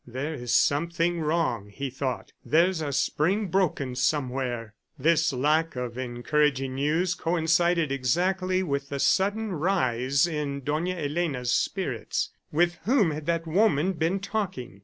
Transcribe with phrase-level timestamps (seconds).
[0.07, 2.31] "There is something wrong," he thought.
[2.43, 9.51] "There's a spring broken somewhere!" This lack of encouraging news coincided exactly with the sudden
[9.51, 12.31] rise in Dona Elena's spirits.
[12.51, 14.79] With whom had that woman been talking?